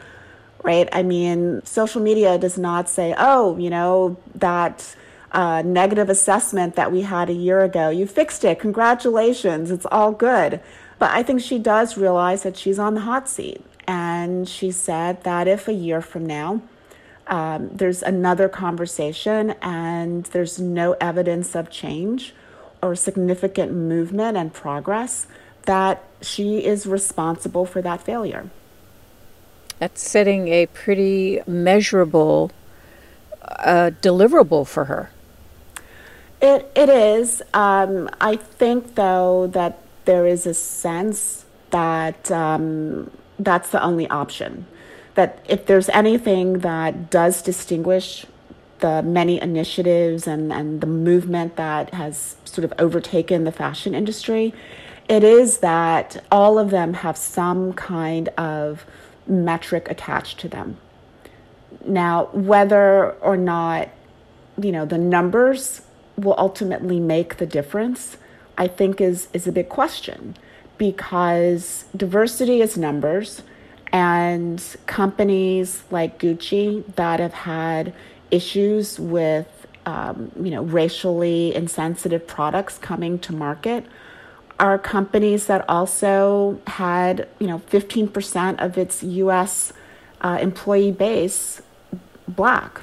right 0.64 0.90
i 0.92 1.04
mean 1.04 1.62
social 1.66 2.02
media 2.02 2.38
does 2.38 2.58
not 2.58 2.90
say 2.90 3.14
oh 3.18 3.58
you 3.58 3.70
know 3.70 4.18
that 4.36 4.96
uh, 5.32 5.62
negative 5.64 6.10
assessment 6.10 6.76
that 6.76 6.92
we 6.92 7.02
had 7.02 7.30
a 7.30 7.34
year 7.34 7.62
ago 7.62 7.90
you 7.90 8.08
fixed 8.08 8.44
it 8.44 8.60
congratulations 8.60 9.70
it's 9.70 9.86
all 9.92 10.12
good 10.12 10.60
But 11.00 11.12
I 11.12 11.24
think 11.24 11.42
she 11.42 11.58
does 11.58 11.98
realize 11.98 12.44
that 12.44 12.58
she's 12.58 12.78
on 12.78 12.94
the 12.94 13.02
hot 13.02 13.28
seat. 13.30 13.66
And 13.88 14.48
she 14.48 14.70
said 14.70 15.24
that 15.24 15.48
if 15.48 15.68
a 15.68 15.74
year 15.74 16.02
from 16.02 16.26
now, 16.26 16.62
um, 17.26 17.70
there's 17.72 18.04
another 18.04 18.50
conversation 18.50 19.52
and 19.62 20.26
there's 20.26 20.60
no 20.60 20.96
evidence 21.00 21.56
of 21.56 21.70
change 21.72 22.34
or 22.82 22.96
significant 22.96 23.72
movement 23.72 24.38
and 24.38 24.54
progress, 24.54 25.28
that 25.64 26.04
she 26.22 26.66
is 26.66 26.86
responsible 26.86 27.66
for 27.66 27.82
that 27.82 28.02
failure. 28.02 28.50
That's 29.80 30.02
setting 30.02 30.48
a 30.50 30.66
pretty 30.68 31.42
measurable 31.48 32.52
uh, 33.42 33.92
deliverable 34.02 34.68
for 34.68 34.86
her. 34.86 35.12
It, 36.42 36.72
it 36.76 36.90
is. 36.90 37.42
Um, 37.54 38.10
I 38.22 38.36
think, 38.36 38.96
though, 38.96 39.48
that 39.48 39.80
there 40.06 40.26
is 40.26 40.46
a 40.46 40.54
sense 40.54 41.46
that 41.72 42.32
um, 42.32 43.12
that's 43.38 43.70
the 43.70 43.82
only 43.84 44.10
option. 44.10 44.66
That 45.16 45.44
if 45.48 45.66
there's 45.66 45.90
anything 45.90 46.60
that 46.60 47.10
does 47.10 47.42
distinguish 47.42 48.26
the 48.80 49.02
many 49.04 49.42
initiatives 49.42 50.28
and, 50.28 50.52
and 50.52 50.82
the 50.82 50.88
movement 50.88 51.56
that 51.56 51.94
has 51.94 52.36
sort 52.46 52.66
of 52.66 52.74
overtaken 52.80 53.44
the 53.44 53.52
fashion 53.52 53.94
industry, 53.94 54.54
it 55.08 55.24
is 55.24 55.60
that 55.60 56.24
all 56.32 56.60
of 56.60 56.70
them 56.70 56.94
have 56.94 57.18
some 57.18 57.74
kind 57.74 58.30
of 58.30 58.86
metric 59.28 59.90
attached 59.90 60.40
to 60.40 60.48
them. 60.48 60.78
Now, 61.86 62.26
whether 62.34 63.12
or 63.14 63.38
not, 63.38 63.90
you 64.62 64.72
know, 64.72 64.86
the 64.86 64.98
numbers 64.98 65.82
will 66.18 66.36
ultimately 66.38 67.00
make 67.00 67.38
the 67.38 67.46
difference, 67.46 68.18
I 68.58 68.68
think 68.68 69.00
is, 69.00 69.30
is 69.34 69.48
a 69.48 69.52
big 69.52 69.70
question 69.70 70.36
because 70.78 71.86
diversity 71.96 72.62
is 72.62 72.78
numbers 72.78 73.44
and 73.92 74.64
companies 74.86 75.84
like 75.90 76.20
Gucci 76.20 76.84
that 76.96 77.20
have 77.20 77.34
had 77.34 77.94
issues 78.32 79.00
with 79.00 79.68
um, 79.86 80.32
you 80.42 80.52
know 80.52 80.64
racially 80.64 81.56
insensitive 81.56 82.28
products 82.28 82.78
coming 82.78 83.18
to 83.20 83.34
market 83.34 83.86
are 84.60 84.78
companies 84.78 85.48
that 85.48 85.68
also 85.70 86.60
had 86.68 87.28
you 87.40 87.48
know 87.48 87.60
15% 87.60 88.60
of 88.60 88.78
its 88.78 89.04
U.S. 89.04 89.74
Uh, 90.22 90.38
employee 90.42 90.92
base 90.92 91.62
black. 92.28 92.82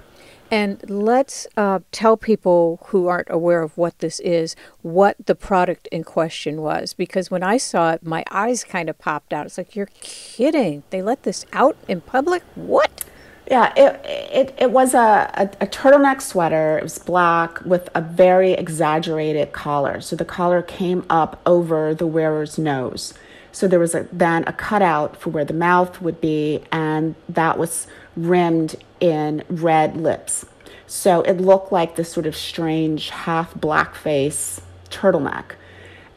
And 0.51 0.89
let's 0.89 1.47
uh, 1.57 1.81
tell 1.91 2.17
people 2.17 2.81
who 2.87 3.09
aren't 3.09 3.29
aware 3.31 3.63
of 3.63 3.77
what 3.77 3.99
this 3.99 4.21
is 4.21 4.55
what 4.83 5.17
the 5.27 5.35
product 5.35 5.89
in 5.91 6.05
question 6.05 6.63
was. 6.63 6.95
Because 6.95 7.31
when 7.31 7.43
I 7.43 7.57
saw 7.57 7.93
it, 7.93 8.05
my 8.05 8.25
eyes 8.31 8.63
kind 8.63 8.89
of 8.89 8.97
popped 8.97 9.33
out. 9.33 9.47
It's 9.47 9.59
like, 9.59 9.75
you're 9.75 9.91
kidding. 10.01 10.85
They 10.91 11.03
let 11.03 11.25
this 11.25 11.45
out 11.53 11.77
in 11.89 12.01
public? 12.01 12.45
What? 12.55 13.06
Yeah, 13.49 13.73
it, 13.77 14.01
it, 14.05 14.55
it 14.59 14.71
was 14.73 14.93
a, 14.93 15.31
a, 15.35 15.43
a, 15.61 15.67
turtleneck 15.69 16.21
sweater. 16.21 16.79
It 16.79 16.83
was 16.83 16.99
black 16.99 17.65
with 17.65 17.89
a 17.95 18.01
very 18.01 18.53
exaggerated 18.53 19.53
collar. 19.53 20.01
So 20.01 20.17
the 20.17 20.25
collar 20.25 20.63
came 20.63 21.07
up 21.09 21.41
over 21.47 21.95
the 21.95 22.09
wearer's 22.09 22.59
nose. 22.59 23.15
So 23.53 23.69
there 23.69 23.79
was 23.79 23.95
a, 23.95 24.09
then 24.13 24.43
a 24.49 24.53
cutout 24.53 25.17
for 25.17 25.31
where 25.31 25.45
the 25.45 25.55
mouth 25.55 26.03
would 26.03 26.21
be, 26.21 26.65
and 26.73 27.15
that 27.29 27.57
was 27.57 27.87
rimmed 28.17 28.75
in 28.99 29.45
red 29.49 29.97
lips. 29.97 30.45
So 30.89 31.23
it 31.23 31.35
looked 31.35 31.71
like 31.71 31.97
this 31.97 32.13
sort 32.13 32.27
of 32.27 32.37
strange 32.37 33.11
half 33.11 33.55
blackface 33.55 34.61
turtleneck. 34.91 35.53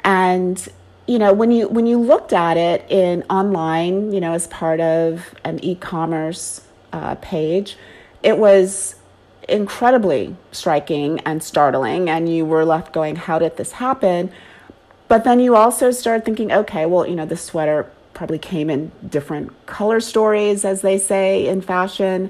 And 0.03 0.67
you 1.07 1.17
know, 1.17 1.33
when 1.33 1.51
you 1.51 1.67
when 1.67 1.85
you 1.85 1.99
looked 1.99 2.33
at 2.33 2.57
it 2.57 2.85
in 2.89 3.23
online, 3.29 4.11
you 4.11 4.19
know, 4.19 4.33
as 4.33 4.47
part 4.47 4.79
of 4.79 5.33
an 5.43 5.63
e-commerce 5.63 6.61
uh, 6.91 7.15
page, 7.15 7.77
it 8.23 8.37
was 8.37 8.95
incredibly 9.47 10.35
striking 10.51 11.19
and 11.21 11.41
startling, 11.41 12.09
and 12.09 12.33
you 12.33 12.45
were 12.45 12.65
left 12.65 12.93
going, 12.93 13.15
"How 13.15 13.39
did 13.39 13.57
this 13.57 13.73
happen?" 13.73 14.31
But 15.07 15.23
then 15.23 15.39
you 15.39 15.55
also 15.55 15.91
start 15.91 16.25
thinking, 16.25 16.51
"Okay, 16.51 16.85
well, 16.85 17.07
you 17.07 17.15
know, 17.15 17.25
the 17.25 17.37
sweater 17.37 17.89
probably 18.13 18.39
came 18.39 18.69
in 18.69 18.91
different 19.07 19.65
color 19.65 19.99
stories, 19.99 20.65
as 20.65 20.81
they 20.81 20.97
say 20.97 21.47
in 21.47 21.61
fashion." 21.61 22.29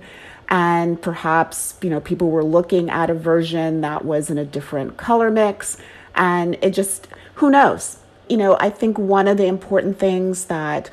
and 0.50 1.00
perhaps 1.02 1.76
you 1.82 1.90
know 1.90 2.00
people 2.00 2.32
were 2.32 2.44
looking 2.44 2.90
at 2.90 3.10
a 3.10 3.14
version 3.14 3.82
that 3.82 4.04
was 4.04 4.30
in 4.30 4.38
a 4.38 4.46
different 4.46 4.98
color 4.98 5.30
mix 5.30 5.78
and 6.16 6.58
it 6.62 6.72
just 6.72 7.08
who 7.36 7.50
knows 7.50 7.98
you 8.28 8.36
know 8.36 8.58
i 8.60 8.70
think 8.70 8.98
one 8.98 9.28
of 9.28 9.38
the 9.38 9.46
important 9.46 10.00
things 10.00 10.46
that 10.46 10.90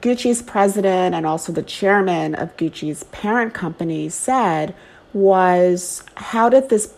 Gucci's 0.00 0.42
president 0.42 1.14
and 1.14 1.26
also 1.26 1.52
the 1.52 1.62
chairman 1.62 2.34
of 2.34 2.56
Gucci's 2.56 3.04
parent 3.04 3.54
company 3.54 4.08
said 4.08 4.74
was 5.12 6.02
how 6.16 6.48
did 6.48 6.68
this 6.68 6.94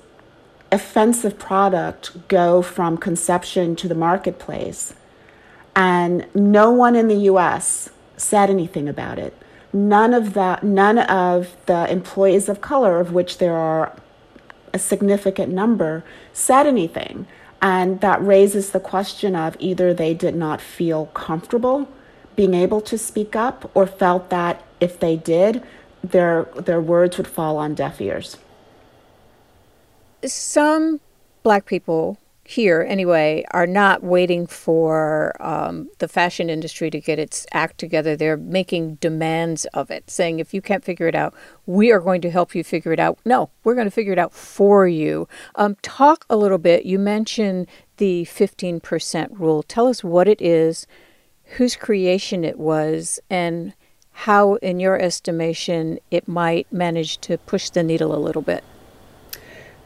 offensive 0.73 1.39
product 1.39 2.29
go 2.29 2.63
from 2.63 2.97
conception 2.97 3.77
to 3.77 3.89
the 3.89 3.95
marketplace? 3.95 4.95
And 5.77 6.27
no 6.35 6.71
one 6.71 6.97
in 6.97 7.09
the 7.09 7.29
US 7.33 7.91
said 8.17 8.51
anything 8.51 8.89
about 8.89 9.19
it. 9.19 9.35
None 9.73 10.15
of 10.15 10.33
that 10.33 10.65
none 10.65 10.99
of 10.99 11.55
the 11.67 11.91
employees 11.91 12.49
of 12.49 12.63
color 12.63 13.01
of 13.01 13.13
which 13.13 13.37
there 13.39 13.57
are 13.57 13.95
a 14.73 14.79
significant 14.79 15.53
number 15.53 16.05
said 16.33 16.67
anything. 16.67 17.27
And 17.61 18.01
that 18.01 18.25
raises 18.25 18.71
the 18.71 18.81
question 18.81 19.37
of 19.37 19.57
either 19.59 19.93
they 19.93 20.15
did 20.15 20.35
not 20.35 20.61
feel 20.61 21.07
comfortable 21.07 21.89
being 22.39 22.55
able 22.55 22.81
to 22.81 22.97
speak 22.97 23.35
up 23.35 23.69
or 23.75 23.85
felt 23.85 24.31
that 24.31 24.63
if 24.79 25.01
they 25.01 25.17
did, 25.17 25.61
their, 26.05 26.45
their 26.55 26.81
words 26.81 27.17
would 27.17 27.27
fall 27.27 27.57
on 27.57 27.75
deaf 27.75 28.01
ears? 28.01 28.37
Some 30.25 31.01
black 31.43 31.67
people 31.67 32.17
here, 32.45 32.87
anyway, 32.89 33.45
are 33.51 33.67
not 33.67 34.05
waiting 34.05 34.47
for 34.47 35.35
um, 35.41 35.91
the 35.99 36.07
fashion 36.07 36.49
industry 36.49 36.91
to 36.91 37.01
get 37.01 37.19
its 37.19 37.45
act 37.53 37.77
together. 37.77 38.15
They're 38.15 38.37
making 38.37 38.95
demands 39.01 39.65
of 39.75 39.91
it, 39.91 40.09
saying, 40.09 40.39
if 40.39 40.55
you 40.55 40.63
can't 40.63 40.85
figure 40.85 41.09
it 41.09 41.17
out, 41.17 41.35
we 41.67 41.91
are 41.91 41.99
going 41.99 42.21
to 42.21 42.31
help 42.31 42.55
you 42.55 42.63
figure 42.63 42.93
it 42.93 43.01
out. 43.01 43.19
No, 43.25 43.51
we're 43.65 43.75
going 43.75 43.89
to 43.89 43.91
figure 43.91 44.13
it 44.13 44.19
out 44.19 44.33
for 44.33 44.87
you. 44.87 45.27
Um, 45.57 45.77
talk 45.83 46.25
a 46.31 46.37
little 46.37 46.59
bit. 46.59 46.87
You 46.87 47.01
mentioned 47.01 47.67
the 47.97 48.27
15% 48.27 49.41
rule. 49.41 49.65
Tell 49.65 49.89
us 49.89 50.05
what 50.05 50.29
it 50.29 50.41
is 50.41 50.87
whose 51.57 51.77
creation 51.77 52.45
it 52.45 52.59
was 52.59 53.21
and 53.31 53.73
how, 54.13 54.55
in 54.57 54.81
your 54.81 55.01
estimation, 55.01 55.99
it 56.11 56.27
might 56.27 56.67
manage 56.73 57.19
to 57.19 57.39
push 57.39 57.71
the 57.71 57.83
needle 57.83 58.15
a 58.15 58.19
little 58.19 58.43
bit. 58.43 58.65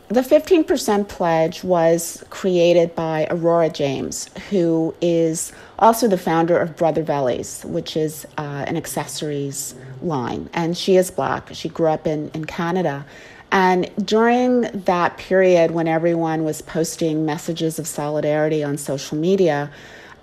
The 0.09 0.21
15% 0.21 1.09
pledge 1.09 1.65
was 1.65 2.23
created 2.29 2.95
by 2.95 3.27
Aurora 3.31 3.71
James, 3.71 4.29
who 4.51 4.95
is 5.01 5.53
also 5.79 6.07
the 6.07 6.19
founder 6.19 6.59
of 6.59 6.77
Brother 6.77 7.03
Vellies, 7.03 7.65
which 7.65 7.97
is 7.97 8.27
uh, 8.37 8.65
an 8.67 8.77
accessories 8.77 9.75
line. 10.03 10.51
And 10.53 10.77
she 10.77 10.97
is 10.97 11.11
black. 11.11 11.49
She 11.55 11.69
grew 11.71 11.89
up 11.89 12.07
in, 12.07 12.31
in 12.35 12.45
Canada. 12.45 13.07
And 13.53 13.91
during 14.05 14.63
that 14.63 15.17
period 15.19 15.71
when 15.71 15.89
everyone 15.89 16.45
was 16.45 16.63
posting 16.63 17.25
messages 17.25 17.79
of 17.79 17.87
solidarity 17.87 18.63
on 18.63 18.77
social 18.77 19.17
media, 19.17 19.71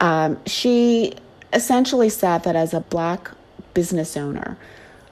um, 0.02 0.40
she 0.46 1.14
essentially 1.54 2.10
said 2.10 2.44
that 2.44 2.56
as 2.56 2.74
a 2.74 2.82
black 2.82 3.32
business 3.74 4.16
owner, 4.18 4.58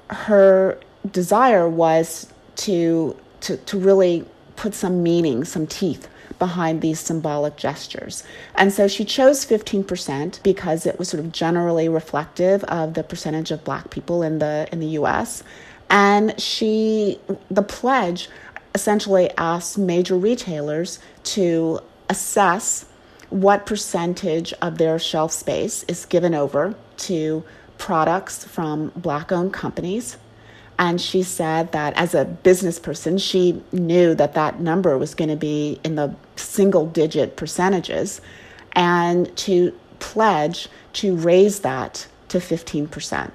her 0.10 0.79
desire 1.12 1.67
was 1.67 2.32
to, 2.56 3.15
to, 3.41 3.58
to 3.58 3.79
really 3.79 4.25
put 4.56 4.74
some 4.74 5.03
meaning, 5.03 5.44
some 5.46 5.67
teeth 5.67 6.10
behind 6.39 6.82
these 6.82 7.00
symbolic 7.00 7.56
gestures. 7.56 8.24
And 8.56 8.72
so 8.72 8.88
she 8.88 9.06
chose 9.06 9.46
15% 9.46 10.41
because 10.44 10.86
it 10.86 11.00
was 11.00 11.10
sort 11.10 11.24
of 11.24 11.32
generally 11.32 11.89
reflective 11.89 12.63
of 12.65 12.94
the 12.94 13.03
percentage 13.03 13.51
of 13.51 13.63
black 13.63 13.89
people 13.89 14.22
in 14.24 14.39
the 14.39 14.67
in 14.72 14.79
the 14.79 14.88
US. 15.00 15.44
And 15.89 16.39
she 16.39 17.20
the 17.50 17.63
pledge 17.63 18.29
essentially 18.75 19.32
asked 19.38 19.77
major 19.77 20.15
retailers 20.15 21.00
to 21.24 21.79
assess 22.10 22.86
what 23.30 23.66
percentage 23.66 24.54
of 24.62 24.78
their 24.78 24.98
shelf 25.00 25.32
space 25.32 25.84
is 25.84 26.06
given 26.06 26.34
over 26.34 26.76
to 26.98 27.44
products 27.78 28.44
from 28.44 28.92
black 28.96 29.32
owned 29.32 29.54
companies. 29.54 30.18
And 30.80 31.02
she 31.02 31.24
said 31.24 31.72
that 31.72 31.94
as 31.96 32.14
a 32.14 32.26
business 32.26 32.80
person, 32.80 33.18
she 33.18 33.64
knew 33.72 34.14
that 34.16 34.34
that 34.36 34.60
number 34.60 34.98
was 34.98 35.16
going 35.16 35.30
to 35.30 35.36
be 35.36 35.80
in 35.84 35.96
the 35.96 36.16
single 36.36 36.86
digit 36.86 37.36
percentages 37.36 38.22
and 38.74 39.36
to 39.38 39.74
pledge 40.00 40.70
to 40.94 41.16
raise 41.16 41.62
that 41.62 42.08
to 42.30 42.38
15%. 42.38 43.32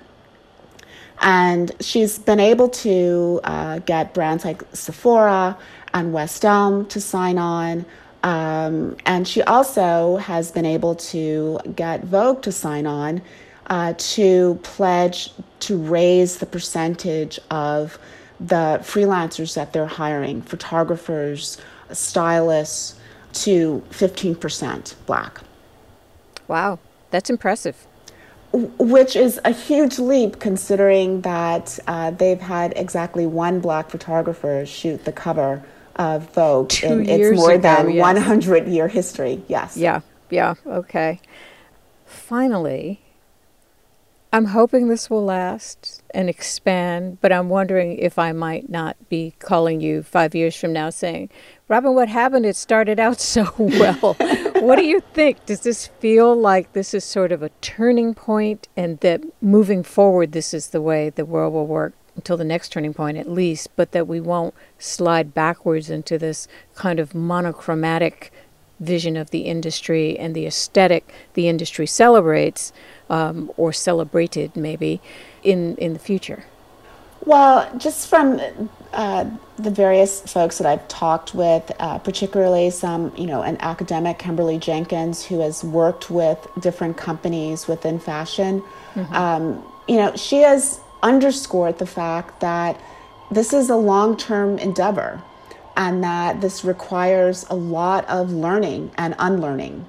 And 1.21 1.73
she's 1.81 2.19
been 2.19 2.41
able 2.41 2.69
to 2.69 3.41
uh, 3.45 3.79
get 3.81 4.15
brands 4.15 4.45
like 4.45 4.63
Sephora 4.73 5.57
and 5.95 6.13
West 6.13 6.45
Elm 6.45 6.87
to 6.87 7.01
sign 7.01 7.39
on, 7.39 7.85
Um, 8.23 8.97
and 9.05 9.27
she 9.27 9.43
also 9.43 10.17
has 10.17 10.53
been 10.53 10.65
able 10.65 10.95
to 10.97 11.59
get 11.75 12.05
Vogue 12.05 12.43
to 12.43 12.53
sign 12.53 12.87
on 12.87 13.23
uh, 13.67 13.95
to 13.97 14.59
pledge 14.63 15.31
to 15.61 15.77
raise 15.77 16.39
the 16.39 16.47
percentage 16.47 17.39
of 17.51 17.99
the 18.39 18.79
freelancers 18.83 19.55
that 19.55 19.73
they're 19.73 19.87
hiring, 19.87 20.43
photographers, 20.43 21.59
stylists, 21.93 22.97
to 23.33 23.83
15% 23.91 24.95
black. 25.07 25.41
Wow, 26.49 26.79
that's 27.11 27.31
impressive. 27.31 27.87
Which 28.53 29.17
is 29.17 29.41
a 29.45 29.53
huge 29.53 29.99
leap 29.99 30.39
considering 30.39 31.23
that 31.23 31.79
uh, 31.87 32.11
they've 32.11 32.41
had 32.41 32.75
exactly 32.77 33.25
one 33.25 33.61
black 33.61 33.89
photographer 33.89 34.67
shoot 34.67 35.05
the 35.07 35.13
cover 35.13 35.63
Uh, 35.97 36.03
of 36.03 36.35
Vogue 36.35 36.71
Two 36.71 36.87
in 36.87 37.09
its 37.09 37.37
more 37.37 37.53
ago, 37.53 37.63
than 37.63 37.91
yes. 37.91 38.03
100 38.03 38.69
year 38.69 38.89
history. 38.89 39.43
Yes. 39.49 39.77
Yeah, 39.77 40.01
yeah, 40.31 40.55
okay. 40.67 41.21
Finally, 42.07 43.01
I'm 44.35 44.47
hoping 44.47 44.89
this 44.89 45.11
will 45.11 45.25
last 45.25 46.03
and 46.15 46.31
expand, 46.31 47.19
but 47.21 47.31
I'm 47.31 47.51
wondering 47.51 47.99
if 47.99 48.19
I 48.19 48.33
might 48.33 48.71
not 48.71 48.97
be 49.11 49.35
calling 49.39 49.83
you 49.83 50.03
five 50.03 50.35
years 50.35 50.57
from 50.57 50.73
now 50.73 50.89
saying, 50.89 51.29
Robin, 51.69 51.95
what 51.95 52.09
happened? 52.09 52.47
It 52.47 52.57
started 52.57 52.99
out 52.99 53.21
so 53.21 53.53
well. 53.59 54.15
what 54.61 54.77
do 54.77 54.87
you 54.87 55.01
think? 55.13 55.45
Does 55.45 55.61
this 55.61 55.87
feel 55.87 56.35
like 56.35 56.73
this 56.73 56.95
is 56.95 57.05
sort 57.05 57.31
of 57.31 57.43
a 57.43 57.51
turning 57.61 58.15
point 58.15 58.69
and 58.75 58.99
that 59.01 59.23
moving 59.43 59.83
forward, 59.83 60.33
this 60.33 60.55
is 60.55 60.69
the 60.69 60.81
way 60.81 61.11
the 61.11 61.27
world 61.27 61.53
will 61.53 61.67
work 61.67 61.93
until 62.17 62.37
the 62.37 62.45
next 62.45 62.71
turning 62.71 62.95
point 62.95 63.17
at 63.17 63.31
least, 63.31 63.69
but 63.77 63.93
that 63.93 64.07
we 64.07 64.21
won't 64.21 64.55
slide 64.79 65.35
backwards 65.35 65.91
into 65.91 66.19
this 66.19 66.49
kind 66.75 66.99
of 66.99 67.15
monochromatic 67.15 68.33
vision 68.81 69.17
of 69.17 69.31
the 69.31 69.43
industry 69.43 70.19
and 70.19 70.35
the 70.35 70.45
aesthetic 70.45 71.15
the 71.35 71.49
industry 71.49 71.87
celebrates 71.87 72.73
um, 73.09 73.51
or 73.57 73.73
celebrated 73.73 74.57
maybe 74.57 75.01
in 75.43 75.77
in 75.77 75.93
the 75.93 75.99
future? 75.99 76.45
Well, 77.25 77.71
just 77.79 78.09
from 78.09 78.41
uh, 78.93 79.31
the 79.57 79.71
various 79.71 80.21
folks 80.21 80.59
that 80.59 80.67
I've 80.67 80.87
talked 80.89 81.35
with, 81.35 81.71
uh, 81.79 81.99
particularly 81.99 82.71
some, 82.71 83.15
you 83.17 83.27
know, 83.27 83.43
an 83.43 83.59
academic, 83.61 84.19
Kimberly 84.19 84.59
Jenkins, 84.59 85.25
who 85.25 85.39
has 85.39 85.63
worked 85.63 86.11
with 86.11 86.39
different 86.59 86.97
companies 86.97 87.69
within 87.69 88.01
fashion, 88.01 88.61
mm-hmm. 88.95 89.15
um, 89.15 89.65
you 89.87 89.97
know, 89.97 90.17
she 90.17 90.39
has 90.39 90.81
underscored 91.03 91.79
the 91.79 91.87
fact 91.87 92.41
that 92.41 92.81
this 93.31 93.53
is 93.53 93.71
a 93.71 93.77
long 93.77 94.17
term 94.17 94.59
endeavor 94.59 95.23
and 95.77 96.05
that 96.05 96.41
this 96.41 96.65
requires 96.65 97.47
a 97.49 97.55
lot 97.55 98.09
of 98.09 98.31
learning 98.31 98.91
and 98.97 99.15
unlearning. 99.19 99.87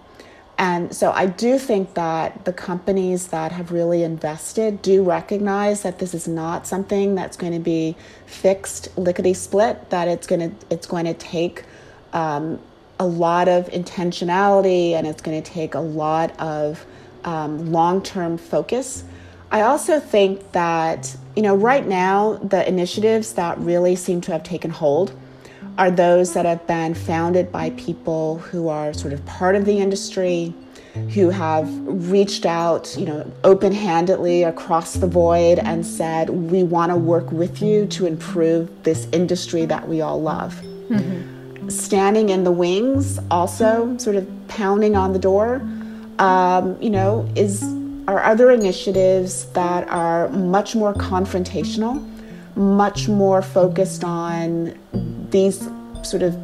And 0.58 0.96
so 0.96 1.12
I 1.12 1.25
do 1.25 1.58
think 1.58 1.96
that 1.96 2.46
the 2.46 2.53
companies 2.53 3.27
that 3.27 3.51
have 3.51 3.72
really 3.72 4.03
invested 4.03 4.82
do 4.82 5.03
recognize 5.03 5.82
that 5.82 6.00
this 6.00 6.13
is 6.13 6.27
not 6.27 6.67
something 6.67 7.15
that's 7.15 7.36
going 7.36 7.53
to 7.53 7.60
be 7.60 7.96
fixed 8.27 8.96
lickety 8.98 9.34
split, 9.34 9.89
that 9.89 10.08
it's 10.08 10.27
going 10.27 10.51
to 10.51 10.65
it's 10.70 10.88
going 10.88 11.05
to 11.05 11.15
take 11.15 11.63
um, 12.13 12.60
a 13.00 13.05
lot 13.05 13.50
of 13.50 13.67
intentionality 13.72 14.91
and 14.91 15.08
it's 15.08 15.22
going 15.22 15.41
to 15.41 15.51
take 15.51 15.74
a 15.74 15.79
lot 15.79 16.39
of 16.39 16.86
um, 17.25 17.72
long 17.72 18.01
term 18.01 18.38
focus. 18.38 19.03
I 19.54 19.62
also 19.62 20.00
think 20.00 20.52
that, 20.54 21.16
you 21.36 21.44
know, 21.44 21.56
right 21.56 21.88
now, 21.88 22.40
the 22.42 22.68
initiatives 22.68 23.34
that 23.34 23.56
really 23.60 23.96
seem 23.96 24.20
to 24.22 24.32
have 24.32 24.42
taken 24.42 24.72
hold 24.72 25.14
are 25.78 25.92
those 25.92 26.34
that 26.34 26.48
have 26.48 26.66
been 26.66 26.96
founded 26.96 27.52
by 27.52 27.70
people 27.72 28.40
who 28.40 28.68
are 28.68 28.94
sort 28.94 29.14
of 29.14 29.24
part 29.28 29.56
of 29.56 29.66
the 29.66 29.78
industry, 29.78 30.56
who 31.14 31.30
have 31.30 31.70
reached 32.10 32.48
out, 32.48 32.96
you 32.98 33.06
know, 33.06 33.32
open-handedly 33.44 34.42
across 34.42 34.96
the 34.96 35.08
void 35.08 35.60
and 35.60 35.86
said, 35.86 36.32
"We 36.32 36.64
want 36.64 36.92
to 36.92 36.98
work 36.98 37.32
with 37.32 37.62
you 37.62 37.86
to 37.88 38.08
improve 38.08 38.72
this 38.82 39.08
industry 39.12 39.66
that 39.66 39.88
we 39.88 40.02
all 40.02 40.20
love." 40.20 40.60
Mm-hmm. 40.89 41.70
Standing 41.70 42.30
in 42.30 42.44
the 42.44 42.52
wings, 42.52 43.20
also 43.30 43.96
sort 43.98 44.16
of 44.16 44.28
pounding 44.48 44.96
on 44.96 45.13
the 45.13 45.20
door, 45.20 45.62
um, 46.18 46.76
you 46.82 46.89
know, 46.89 47.28
is 47.36 47.63
are 48.08 48.24
other 48.24 48.52
initiatives 48.52 49.46
that 49.54 49.88
are 49.89 50.30
much 50.30 50.76
more 50.76 50.94
confrontational, 50.94 52.06
much 52.56 53.08
more 53.08 53.42
focused 53.42 54.04
on 54.04 54.78
these 55.30 55.68
sort 56.04 56.24
of 56.24 56.38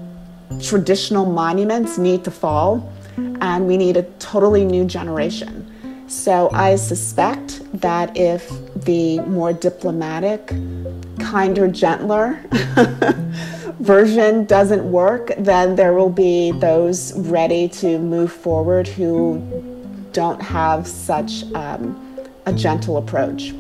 traditional 0.62 1.26
monuments 1.26 1.98
need 1.98 2.24
to 2.24 2.32
fall 2.32 2.92
and 3.42 3.68
we 3.68 3.78
need 3.78 3.98
a 3.98 4.04
totally 4.20 4.66
new 4.66 4.86
generation. 4.86 5.66
So 6.08 6.50
I 6.54 6.76
suspect 6.76 7.62
that 7.82 8.18
if 8.18 8.50
the 8.76 9.20
more 9.22 9.54
diplomatic, 9.54 10.48
kinder, 11.20 11.68
gentler 11.68 12.40
version 13.80 14.46
doesn't 14.46 14.90
work, 14.92 15.32
then 15.38 15.76
there 15.76 15.94
will 15.94 16.10
be 16.10 16.52
those 16.54 17.14
ready 17.20 17.68
to 17.70 18.00
move 18.00 18.32
forward 18.32 18.88
who 18.88 19.38
don't 20.20 20.42
have 20.42 20.86
such 20.86 21.46
um, 21.54 21.98
a 22.46 22.52
gentle 22.52 22.98
approach. 22.98 23.54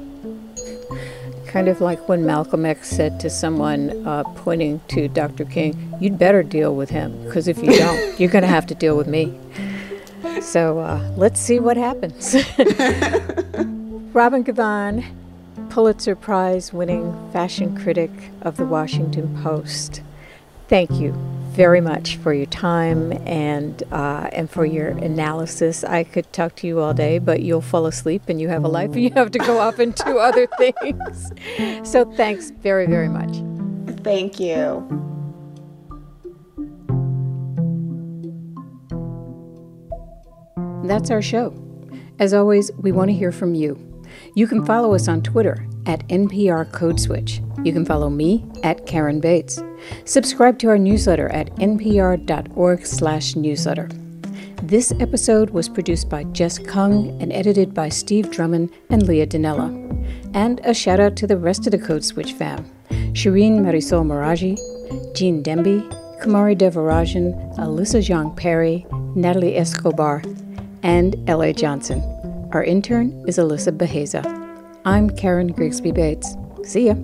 Kind 1.47 1.69
of 1.69 1.79
like 1.79 2.09
when 2.09 2.25
Malcolm 2.25 2.65
X 2.65 2.89
said 2.89 3.17
to 3.21 3.29
someone 3.29 4.05
uh, 4.05 4.25
pointing 4.35 4.81
to 4.89 5.07
Dr. 5.07 5.45
King, 5.45 5.95
you'd 6.01 6.19
better 6.19 6.43
deal 6.43 6.75
with 6.75 6.89
him, 6.89 7.23
because 7.23 7.47
if 7.47 7.63
you 7.63 7.77
don't, 7.77 8.19
you're 8.19 8.29
going 8.29 8.41
to 8.41 8.49
have 8.49 8.65
to 8.65 8.75
deal 8.75 8.97
with 8.97 9.07
me. 9.07 9.39
So 10.41 10.79
uh, 10.79 10.99
let's 11.15 11.39
see 11.39 11.59
what 11.59 11.77
happens. 11.77 12.35
Robin 14.13 14.43
Givhan, 14.43 15.05
Pulitzer 15.69 16.17
Prize 16.17 16.73
winning 16.73 17.31
fashion 17.31 17.73
critic 17.81 18.11
of 18.41 18.57
the 18.57 18.65
Washington 18.65 19.41
Post. 19.41 20.01
Thank 20.67 20.91
you 20.91 21.38
very 21.51 21.81
much 21.81 22.17
for 22.17 22.33
your 22.33 22.45
time 22.45 23.11
and 23.27 23.83
uh, 23.91 24.29
and 24.31 24.49
for 24.49 24.65
your 24.65 24.89
analysis. 24.89 25.83
I 25.83 26.03
could 26.03 26.31
talk 26.31 26.55
to 26.57 26.67
you 26.67 26.79
all 26.79 26.93
day, 26.93 27.19
but 27.19 27.41
you'll 27.41 27.61
fall 27.61 27.85
asleep 27.85 28.23
and 28.27 28.39
you 28.39 28.47
have 28.49 28.63
a 28.63 28.67
life 28.67 28.91
and 28.91 29.03
you 29.03 29.11
have 29.11 29.31
to 29.31 29.39
go 29.39 29.59
off 29.59 29.79
and 29.79 29.93
do 29.95 30.19
other 30.19 30.47
things. 30.57 31.31
So 31.83 32.05
thanks 32.15 32.51
very 32.51 32.87
very 32.87 33.09
much. 33.09 33.35
Thank 34.03 34.39
you. 34.39 34.87
That's 40.83 41.11
our 41.11 41.21
show. 41.21 41.53
As 42.19 42.33
always, 42.33 42.71
we 42.77 42.91
want 42.91 43.09
to 43.09 43.13
hear 43.15 43.31
from 43.31 43.53
you. 43.53 43.77
You 44.35 44.47
can 44.47 44.65
follow 44.65 44.95
us 44.95 45.07
on 45.07 45.21
Twitter 45.21 45.68
at 45.89 46.07
NPR 46.07 46.71
Code 46.71 46.99
Switch. 46.99 47.41
You 47.63 47.73
can 47.73 47.83
follow 47.83 48.11
me 48.11 48.45
at 48.61 48.85
Karen 48.85 49.19
Bates. 49.19 49.59
Subscribe 50.05 50.59
to 50.59 50.67
our 50.67 50.77
newsletter 50.77 51.29
at 51.29 51.49
npr.org/newsletter. 51.55 53.89
This 54.61 54.93
episode 54.99 55.49
was 55.49 55.67
produced 55.67 56.07
by 56.07 56.25
Jess 56.25 56.59
Kung 56.59 57.19
and 57.19 57.33
edited 57.33 57.73
by 57.73 57.89
Steve 57.89 58.29
Drummond 58.29 58.69
and 58.91 59.07
Leah 59.07 59.25
Donnella. 59.25 59.73
And 60.35 60.61
a 60.63 60.75
shout 60.75 60.99
out 60.99 61.15
to 61.15 61.25
the 61.25 61.37
rest 61.37 61.65
of 61.65 61.71
the 61.71 61.79
Code 61.79 62.05
Switch 62.05 62.33
fam: 62.33 62.65
Shireen 63.13 63.61
Marisol 63.61 64.05
Meraji, 64.05 64.59
Gene 65.15 65.41
Demby, 65.41 65.81
Kumari 66.21 66.55
Devarajan, 66.55 67.33
Alyssa 67.57 67.99
Jeong 67.99 68.37
Perry, 68.37 68.85
Natalie 69.15 69.57
Escobar, 69.57 70.21
and 70.83 71.15
L.A. 71.27 71.51
Johnson. 71.51 72.03
Our 72.51 72.63
intern 72.63 73.11
is 73.27 73.39
Alyssa 73.39 73.71
Beheza. 73.75 74.48
I'm 74.85 75.09
Karen 75.09 75.47
Grigsby 75.47 75.91
Bates. 75.91 76.35
See 76.63 76.87
ya. 76.87 76.95